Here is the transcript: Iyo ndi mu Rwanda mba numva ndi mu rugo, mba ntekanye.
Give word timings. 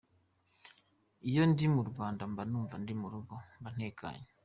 Iyo 1.29 1.41
ndi 1.51 1.65
mu 1.75 1.81
Rwanda 1.89 2.21
mba 2.31 2.43
numva 2.49 2.75
ndi 2.81 2.93
mu 3.01 3.07
rugo, 3.13 3.35
mba 3.59 3.69
ntekanye. 3.75 4.27